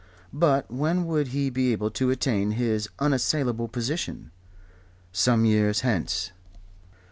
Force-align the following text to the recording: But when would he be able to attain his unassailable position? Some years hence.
But 0.33 0.71
when 0.71 1.05
would 1.05 1.27
he 1.27 1.51
be 1.51 1.71
able 1.73 1.91
to 1.91 2.09
attain 2.09 2.53
his 2.53 2.89
unassailable 2.97 3.67
position? 3.67 4.31
Some 5.11 5.45
years 5.45 5.81
hence. 5.81 6.31